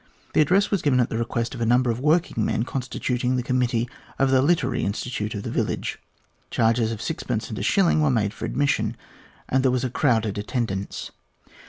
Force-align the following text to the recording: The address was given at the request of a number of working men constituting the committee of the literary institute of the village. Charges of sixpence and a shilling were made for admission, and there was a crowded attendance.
The 0.33 0.41
address 0.41 0.71
was 0.71 0.81
given 0.81 0.99
at 0.99 1.11
the 1.11 1.17
request 1.19 1.53
of 1.53 1.61
a 1.61 1.65
number 1.67 1.91
of 1.91 1.99
working 1.99 2.43
men 2.43 2.63
constituting 2.63 3.35
the 3.35 3.43
committee 3.43 3.87
of 4.17 4.31
the 4.31 4.41
literary 4.41 4.83
institute 4.83 5.35
of 5.35 5.43
the 5.43 5.51
village. 5.51 5.99
Charges 6.49 6.91
of 6.91 7.03
sixpence 7.03 7.49
and 7.49 7.59
a 7.59 7.61
shilling 7.61 8.01
were 8.01 8.09
made 8.09 8.33
for 8.33 8.45
admission, 8.45 8.97
and 9.47 9.63
there 9.63 9.69
was 9.69 9.83
a 9.83 9.91
crowded 9.91 10.39
attendance. 10.39 11.11